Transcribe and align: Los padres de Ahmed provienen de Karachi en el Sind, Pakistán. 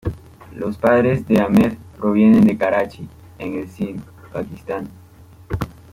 Los 0.55 0.79
padres 0.79 1.27
de 1.27 1.39
Ahmed 1.39 1.73
provienen 1.99 2.43
de 2.45 2.57
Karachi 2.57 3.07
en 3.37 3.53
el 3.59 3.69
Sind, 3.69 4.01
Pakistán. 4.33 4.87